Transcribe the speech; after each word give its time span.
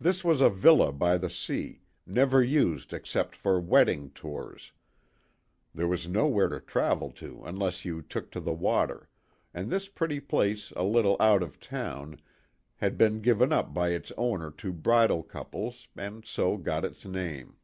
This 0.00 0.24
was 0.24 0.40
a 0.40 0.48
villa 0.48 0.90
by 0.90 1.18
the 1.18 1.28
sea, 1.28 1.82
never 2.06 2.42
used 2.42 2.94
except 2.94 3.36
for 3.36 3.60
wedding 3.60 4.08
"tours" 4.12 4.72
there 5.74 5.86
was 5.86 6.08
nowhere 6.08 6.48
to 6.48 6.60
travel 6.60 7.10
to 7.20 7.42
unless 7.44 7.84
you 7.84 8.00
took 8.00 8.30
to 8.30 8.40
the 8.40 8.54
water, 8.54 9.10
and 9.52 9.68
this 9.68 9.86
pretty 9.86 10.18
place 10.18 10.72
a 10.76 10.82
little 10.82 11.18
out 11.20 11.42
of 11.42 11.60
town 11.60 12.12
THE 12.12 12.16
TWO 12.16 12.22
WILLS. 12.22 12.80
131 12.80 12.86
had 12.86 12.96
been 13.12 13.20
given 13.20 13.52
up 13.52 13.74
by 13.74 13.90
its 13.90 14.10
owner 14.16 14.50
to 14.50 14.72
bridal 14.72 15.22
couples 15.22 15.88
and 15.94 16.24
so 16.24 16.56
got 16.56 16.86
its 16.86 17.04
name. 17.04 17.56